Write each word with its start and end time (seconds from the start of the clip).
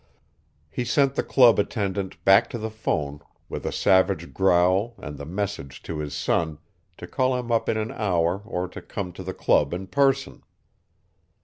He 0.71 0.83
sent 0.83 1.13
the 1.13 1.21
club 1.21 1.59
attendant 1.59 2.25
back 2.25 2.49
to 2.49 2.57
the 2.57 2.71
phone 2.71 3.19
with 3.49 3.67
a 3.67 3.71
savage 3.71 4.33
growl 4.33 4.95
and 4.97 5.15
the 5.15 5.27
message 5.27 5.83
to 5.83 5.99
his 5.99 6.15
son 6.15 6.57
to 6.97 7.05
call 7.05 7.35
him 7.37 7.51
up 7.51 7.69
in 7.69 7.77
an 7.77 7.91
hour 7.91 8.41
or 8.43 8.67
to 8.69 8.81
come 8.81 9.13
to 9.13 9.21
the 9.21 9.35
club 9.35 9.75
in 9.75 9.85
person. 9.85 10.41